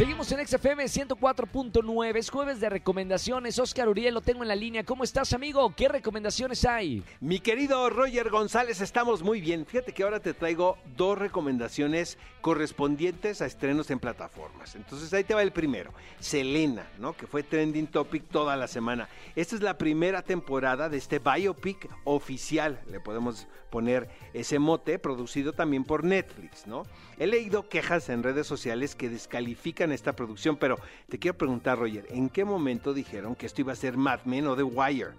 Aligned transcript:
Seguimos 0.00 0.32
en 0.32 0.46
XFM 0.46 0.84
104.9, 0.84 2.16
es 2.16 2.30
jueves 2.30 2.58
de 2.58 2.70
recomendaciones. 2.70 3.58
Oscar 3.58 3.86
Uriel 3.86 4.14
lo 4.14 4.22
tengo 4.22 4.40
en 4.40 4.48
la 4.48 4.56
línea. 4.56 4.82
¿Cómo 4.82 5.04
estás, 5.04 5.34
amigo? 5.34 5.74
¿Qué 5.76 5.88
recomendaciones 5.88 6.64
hay? 6.64 7.04
Mi 7.20 7.38
querido 7.38 7.90
Roger 7.90 8.30
González, 8.30 8.80
estamos 8.80 9.22
muy 9.22 9.42
bien. 9.42 9.66
Fíjate 9.66 9.92
que 9.92 10.02
ahora 10.02 10.18
te 10.18 10.32
traigo 10.32 10.78
dos 10.96 11.18
recomendaciones 11.18 12.16
correspondientes 12.40 13.42
a 13.42 13.46
estrenos 13.46 13.90
en 13.90 13.98
plataformas. 13.98 14.74
Entonces 14.74 15.12
ahí 15.12 15.22
te 15.22 15.34
va 15.34 15.42
el 15.42 15.52
primero. 15.52 15.92
Selena, 16.18 16.88
¿no? 16.98 17.14
Que 17.14 17.26
fue 17.26 17.42
trending 17.42 17.86
topic 17.86 18.26
toda 18.30 18.56
la 18.56 18.68
semana. 18.68 19.06
Esta 19.36 19.54
es 19.54 19.60
la 19.60 19.76
primera 19.76 20.22
temporada 20.22 20.88
de 20.88 20.96
este 20.96 21.18
biopic 21.18 21.90
oficial, 22.04 22.80
le 22.90 23.00
podemos 23.00 23.48
poner 23.68 24.08
ese 24.32 24.58
mote, 24.58 24.98
producido 24.98 25.52
también 25.52 25.84
por 25.84 26.04
Netflix, 26.04 26.66
¿no? 26.66 26.84
He 27.18 27.26
leído 27.26 27.68
quejas 27.68 28.08
en 28.08 28.22
redes 28.22 28.46
sociales 28.46 28.94
que 28.94 29.08
descalifican 29.08 29.89
esta 29.92 30.14
producción, 30.14 30.56
pero 30.56 30.78
te 31.08 31.18
quiero 31.18 31.36
preguntar, 31.36 31.78
Roger, 31.78 32.06
¿en 32.10 32.28
qué 32.28 32.44
momento 32.44 32.94
dijeron 32.94 33.34
que 33.34 33.46
esto 33.46 33.60
iba 33.60 33.72
a 33.72 33.76
ser 33.76 33.96
Mad 33.96 34.20
Men 34.24 34.46
o 34.46 34.56
The 34.56 34.62
Wire? 34.62 35.10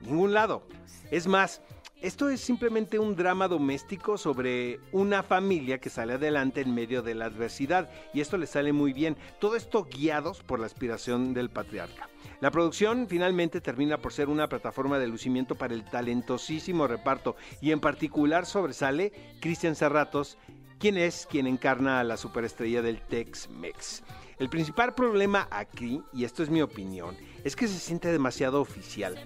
Ningún 0.00 0.34
lado. 0.34 0.62
Es 1.10 1.26
más, 1.26 1.62
esto 2.04 2.28
es 2.28 2.42
simplemente 2.42 2.98
un 2.98 3.16
drama 3.16 3.48
doméstico 3.48 4.18
sobre 4.18 4.78
una 4.92 5.22
familia 5.22 5.78
que 5.78 5.88
sale 5.88 6.12
adelante 6.12 6.60
en 6.60 6.74
medio 6.74 7.00
de 7.00 7.14
la 7.14 7.24
adversidad 7.24 7.88
y 8.12 8.20
esto 8.20 8.36
le 8.36 8.46
sale 8.46 8.74
muy 8.74 8.92
bien. 8.92 9.16
Todo 9.40 9.56
esto 9.56 9.84
guiados 9.90 10.42
por 10.42 10.60
la 10.60 10.66
aspiración 10.66 11.32
del 11.32 11.48
patriarca. 11.48 12.10
La 12.42 12.50
producción 12.50 13.06
finalmente 13.08 13.62
termina 13.62 13.96
por 13.96 14.12
ser 14.12 14.28
una 14.28 14.50
plataforma 14.50 14.98
de 14.98 15.08
lucimiento 15.08 15.54
para 15.54 15.72
el 15.72 15.82
talentosísimo 15.82 16.86
reparto 16.86 17.36
y 17.62 17.70
en 17.70 17.80
particular 17.80 18.44
sobresale 18.44 19.10
Cristian 19.40 19.74
Serratos, 19.74 20.36
quien 20.78 20.96
es 20.96 21.26
quien 21.30 21.46
encarna 21.46 22.00
a 22.00 22.04
la 22.04 22.16
superestrella 22.16 22.82
del 22.82 23.00
Tex-Mex. 23.00 24.02
El 24.38 24.48
principal 24.48 24.94
problema 24.94 25.46
aquí, 25.50 26.02
y 26.12 26.24
esto 26.24 26.42
es 26.42 26.50
mi 26.50 26.60
opinión, 26.60 27.16
es 27.44 27.54
que 27.54 27.68
se 27.68 27.78
siente 27.78 28.10
demasiado 28.10 28.60
oficial. 28.60 29.16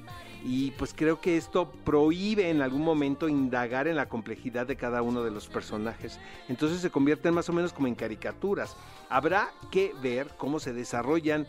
Y 0.45 0.71
pues 0.73 0.95
creo 0.95 1.21
que 1.21 1.37
esto 1.37 1.73
prohíbe 1.85 2.51
en 2.51 2.63
algún 2.63 2.83
momento 2.83 3.29
indagar 3.29 3.89
en 3.89 3.97
la 3.97 4.09
complejidad 4.09 4.67
de 4.67 4.77
cada 4.77 5.03
uno 5.03 5.25
de 5.25 5.31
los 5.31 5.49
personajes. 5.49 6.21
Entonces 6.49 6.81
se 6.81 6.91
convierten 6.91 7.35
más 7.35 7.49
o 7.49 7.53
menos 7.53 7.73
como 7.73 7.89
en 7.89 7.95
caricaturas. 7.95 8.77
Habrá 9.09 9.51
que 9.73 9.93
ver 10.01 10.29
cómo 10.37 10.61
se 10.61 10.73
desarrollan 10.73 11.47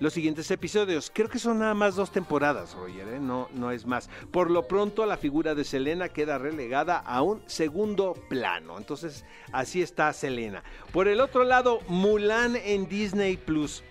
los 0.00 0.14
siguientes 0.14 0.50
episodios. 0.50 1.10
Creo 1.14 1.28
que 1.28 1.38
son 1.38 1.60
nada 1.60 1.74
más 1.74 1.94
dos 1.94 2.10
temporadas, 2.10 2.74
Roger, 2.74 3.06
¿eh? 3.08 3.20
no, 3.20 3.48
no 3.54 3.70
es 3.70 3.86
más. 3.86 4.10
Por 4.30 4.50
lo 4.50 4.66
pronto 4.66 5.06
la 5.06 5.16
figura 5.16 5.54
de 5.54 5.62
Selena 5.62 6.08
queda 6.08 6.38
relegada 6.38 6.98
a 6.98 7.22
un 7.22 7.42
segundo 7.46 8.14
plano. 8.28 8.78
Entonces 8.78 9.24
así 9.52 9.82
está 9.82 10.12
Selena. 10.12 10.64
Por 10.92 11.06
el 11.06 11.20
otro 11.20 11.44
lado, 11.44 11.80
Mulan 11.86 12.56
en 12.56 12.88
Disney 12.88 13.36
Plus. 13.36 13.84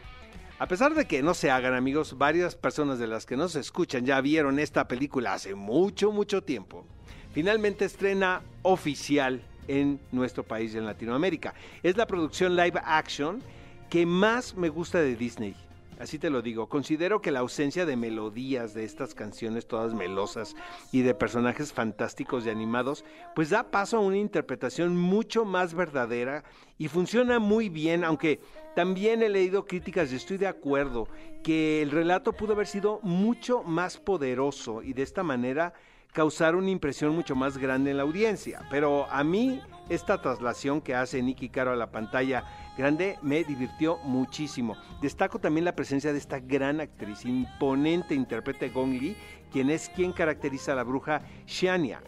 A 0.57 0.67
pesar 0.67 0.93
de 0.93 1.05
que 1.05 1.23
no 1.23 1.33
se 1.33 1.51
hagan 1.51 1.73
amigos, 1.73 2.17
varias 2.17 2.55
personas 2.55 2.99
de 2.99 3.07
las 3.07 3.25
que 3.25 3.37
nos 3.37 3.55
escuchan 3.55 4.05
ya 4.05 4.19
vieron 4.19 4.59
esta 4.59 4.87
película 4.89 5.33
hace 5.33 5.55
mucho, 5.55 6.11
mucho 6.11 6.43
tiempo. 6.43 6.85
Finalmente 7.31 7.85
estrena 7.85 8.41
oficial 8.63 9.41
en 9.69 10.01
nuestro 10.11 10.43
país 10.43 10.75
en 10.75 10.85
Latinoamérica. 10.85 11.53
Es 11.83 11.95
la 11.95 12.07
producción 12.07 12.55
live 12.55 12.81
action 12.83 13.41
que 13.89 14.05
más 14.05 14.55
me 14.55 14.67
gusta 14.67 14.99
de 14.99 15.15
Disney. 15.15 15.55
Así 15.99 16.17
te 16.17 16.29
lo 16.29 16.41
digo, 16.41 16.69
considero 16.69 17.21
que 17.21 17.29
la 17.29 17.41
ausencia 17.41 17.85
de 17.85 17.97
melodías 17.97 18.73
de 18.73 18.85
estas 18.85 19.13
canciones 19.13 19.67
todas 19.67 19.93
melosas 19.93 20.55
y 20.93 21.01
de 21.01 21.13
personajes 21.13 21.73
fantásticos 21.73 22.45
y 22.45 22.49
animados, 22.49 23.03
pues 23.35 23.49
da 23.49 23.69
paso 23.69 23.97
a 23.97 23.99
una 23.99 24.15
interpretación 24.15 24.95
mucho 24.95 25.43
más 25.43 25.73
verdadera 25.73 26.45
y 26.77 26.87
funciona 26.87 27.39
muy 27.39 27.67
bien, 27.67 28.05
aunque 28.05 28.39
también 28.77 29.21
he 29.21 29.27
leído 29.27 29.65
críticas 29.65 30.13
y 30.13 30.15
estoy 30.15 30.37
de 30.37 30.47
acuerdo 30.47 31.09
que 31.43 31.81
el 31.81 31.91
relato 31.91 32.31
pudo 32.31 32.53
haber 32.53 32.67
sido 32.67 33.01
mucho 33.03 33.61
más 33.63 33.97
poderoso 33.97 34.81
y 34.81 34.93
de 34.93 35.03
esta 35.03 35.23
manera 35.23 35.73
causar 36.13 36.55
una 36.55 36.69
impresión 36.69 37.15
mucho 37.15 37.35
más 37.35 37.57
grande 37.57 37.91
en 37.91 37.97
la 37.97 38.03
audiencia. 38.03 38.61
Pero 38.69 39.09
a 39.09 39.23
mí 39.23 39.61
esta 39.89 40.21
traslación 40.21 40.81
que 40.81 40.95
hace 40.95 41.21
Nicky 41.21 41.49
Caro 41.49 41.71
a 41.71 41.75
la 41.75 41.91
pantalla 41.91 42.43
grande 42.77 43.17
me 43.21 43.43
divirtió 43.43 43.97
muchísimo. 44.03 44.77
Destaco 45.01 45.39
también 45.39 45.65
la 45.65 45.75
presencia 45.75 46.11
de 46.13 46.19
esta 46.19 46.39
gran 46.39 46.79
actriz, 46.79 47.25
imponente 47.25 48.15
intérprete 48.15 48.69
Gong 48.69 48.93
Li, 48.93 49.15
quien 49.51 49.69
es 49.69 49.89
quien 49.89 50.13
caracteriza 50.13 50.73
a 50.73 50.75
la 50.75 50.83
bruja 50.83 51.21
Xiania, 51.45 52.01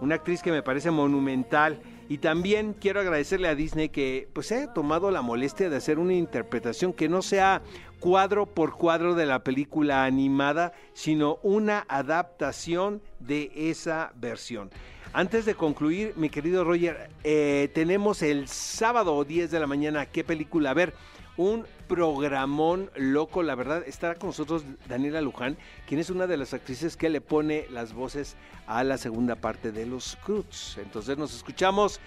una 0.00 0.16
actriz 0.16 0.42
que 0.42 0.52
me 0.52 0.62
parece 0.62 0.90
monumental. 0.90 1.80
Y 2.08 2.18
también 2.18 2.72
quiero 2.72 3.00
agradecerle 3.00 3.48
a 3.48 3.54
Disney 3.54 3.88
que 3.88 4.28
pues 4.32 4.52
haya 4.52 4.72
tomado 4.72 5.10
la 5.10 5.22
molestia 5.22 5.68
de 5.68 5.76
hacer 5.76 5.98
una 5.98 6.14
interpretación 6.14 6.92
que 6.92 7.08
no 7.08 7.20
sea 7.20 7.62
cuadro 7.98 8.46
por 8.46 8.76
cuadro 8.76 9.14
de 9.14 9.26
la 9.26 9.42
película 9.42 10.04
animada, 10.04 10.72
sino 10.92 11.38
una 11.42 11.84
adaptación 11.88 13.02
de 13.18 13.50
esa 13.54 14.12
versión. 14.14 14.70
Antes 15.12 15.46
de 15.46 15.54
concluir, 15.54 16.12
mi 16.16 16.28
querido 16.28 16.62
Roger, 16.62 17.10
eh, 17.24 17.70
tenemos 17.74 18.22
el 18.22 18.48
sábado 18.48 19.24
10 19.24 19.50
de 19.50 19.60
la 19.60 19.66
mañana, 19.66 20.06
¿qué 20.06 20.22
película? 20.24 20.70
A 20.70 20.74
ver, 20.74 20.92
un 21.36 21.66
programón 21.88 22.90
loco, 22.96 23.42
la 23.42 23.54
verdad, 23.54 23.82
estará 23.86 24.14
con 24.14 24.28
nosotros 24.30 24.64
Daniela 24.88 25.20
Luján, 25.20 25.56
quien 25.86 26.00
es 26.00 26.10
una 26.10 26.26
de 26.26 26.36
las 26.36 26.54
actrices 26.54 26.96
que 26.96 27.10
le 27.10 27.20
pone 27.20 27.66
las 27.70 27.92
voces 27.92 28.36
a 28.66 28.82
la 28.84 28.98
segunda 28.98 29.36
parte 29.36 29.72
de 29.72 29.86
Los 29.86 30.16
Cruz. 30.24 30.78
Entonces 30.78 31.16
nos 31.18 31.34
escuchamos 31.34 32.00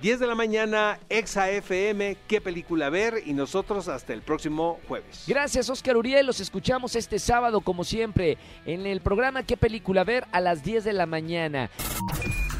10 0.00 0.20
de 0.20 0.26
la 0.28 0.36
mañana, 0.36 1.00
Exa 1.08 1.50
FM, 1.50 2.16
qué 2.28 2.40
película 2.40 2.88
ver 2.88 3.22
y 3.26 3.32
nosotros 3.32 3.88
hasta 3.88 4.12
el 4.12 4.22
próximo 4.22 4.78
jueves. 4.86 5.24
Gracias, 5.26 5.68
Oscar 5.70 5.96
Uriel. 5.96 6.24
Los 6.24 6.38
escuchamos 6.38 6.94
este 6.94 7.18
sábado, 7.18 7.60
como 7.60 7.82
siempre, 7.82 8.38
en 8.64 8.86
el 8.86 9.00
programa 9.00 9.42
¿Qué 9.42 9.56
película 9.56 10.04
ver? 10.04 10.24
a 10.30 10.40
las 10.40 10.62
10 10.62 10.84
de 10.84 10.92
la 10.92 11.06
mañana. 11.06 11.68